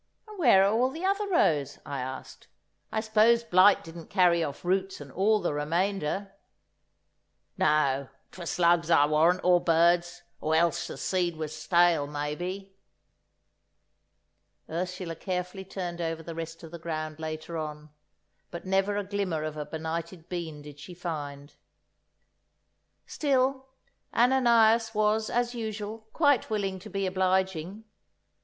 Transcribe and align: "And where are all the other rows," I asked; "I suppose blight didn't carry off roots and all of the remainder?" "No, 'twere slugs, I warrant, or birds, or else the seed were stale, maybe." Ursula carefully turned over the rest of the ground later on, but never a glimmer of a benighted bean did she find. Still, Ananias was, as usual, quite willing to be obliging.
"And 0.27 0.39
where 0.39 0.63
are 0.65 0.71
all 0.73 0.89
the 0.89 1.05
other 1.05 1.27
rows," 1.27 1.77
I 1.85 1.99
asked; 2.01 2.47
"I 2.91 3.01
suppose 3.01 3.43
blight 3.43 3.83
didn't 3.83 4.07
carry 4.07 4.43
off 4.43 4.65
roots 4.65 4.99
and 4.99 5.11
all 5.11 5.37
of 5.37 5.43
the 5.43 5.53
remainder?" 5.53 6.33
"No, 7.55 8.09
'twere 8.31 8.47
slugs, 8.47 8.89
I 8.89 9.05
warrant, 9.05 9.41
or 9.43 9.61
birds, 9.63 10.23
or 10.39 10.55
else 10.55 10.87
the 10.87 10.97
seed 10.97 11.35
were 11.37 11.49
stale, 11.49 12.07
maybe." 12.07 12.73
Ursula 14.67 15.15
carefully 15.15 15.63
turned 15.65 16.01
over 16.01 16.23
the 16.23 16.33
rest 16.33 16.63
of 16.63 16.71
the 16.71 16.79
ground 16.79 17.19
later 17.19 17.55
on, 17.55 17.91
but 18.49 18.65
never 18.65 18.97
a 18.97 19.03
glimmer 19.03 19.43
of 19.43 19.55
a 19.55 19.67
benighted 19.67 20.27
bean 20.27 20.63
did 20.63 20.79
she 20.79 20.95
find. 20.95 21.53
Still, 23.05 23.67
Ananias 24.15 24.95
was, 24.95 25.29
as 25.29 25.53
usual, 25.53 26.07
quite 26.11 26.49
willing 26.49 26.79
to 26.79 26.89
be 26.89 27.05
obliging. 27.05 27.83